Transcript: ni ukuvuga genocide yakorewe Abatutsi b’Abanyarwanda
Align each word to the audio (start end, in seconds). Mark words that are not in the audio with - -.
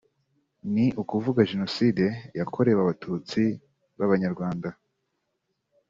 ni 0.73 0.85
ukuvuga 1.01 1.47
genocide 1.51 2.05
yakorewe 2.39 2.79
Abatutsi 2.83 3.41
b’Abanyarwanda 3.97 4.69